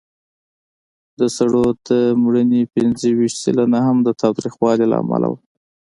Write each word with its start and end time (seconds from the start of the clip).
د 1.19 1.21
سړو 1.37 1.65
د 1.87 1.89
مړینې 2.23 2.61
پینځهویشت 2.75 3.37
سلنه 3.43 3.79
هم 3.87 3.97
د 4.03 4.09
تاوتریخوالي 4.21 4.85
له 4.91 4.97
امله 5.03 5.27
وه. 5.31 5.39